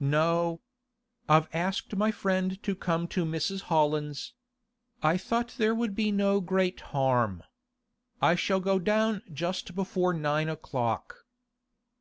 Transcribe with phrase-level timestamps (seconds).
[0.00, 0.62] 'No.
[1.28, 3.60] I've asked my friend to come to Mrs.
[3.70, 4.32] Holland's.
[5.00, 7.44] I thought there would be no great harm.
[8.20, 11.24] I shall go down just before nine o'clock.